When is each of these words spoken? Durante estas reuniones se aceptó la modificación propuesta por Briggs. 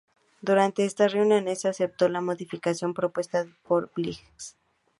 Durante 0.41 0.83
estas 0.83 1.13
reuniones 1.13 1.61
se 1.61 1.67
aceptó 1.67 2.09
la 2.09 2.21
modificación 2.21 2.95
propuesta 2.95 3.45
por 3.67 3.91
Briggs. 3.95 4.57